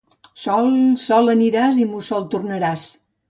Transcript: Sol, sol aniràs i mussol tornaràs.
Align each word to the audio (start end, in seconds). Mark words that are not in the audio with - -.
Sol, 0.43 0.69
sol 1.03 1.29
aniràs 1.35 1.83
i 1.83 1.87
mussol 1.91 2.27
tornaràs. 2.35 2.89